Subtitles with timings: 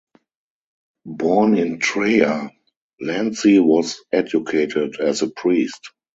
[1.05, 2.49] Born in Treia,
[2.99, 5.91] Lanzi was educated as a priest.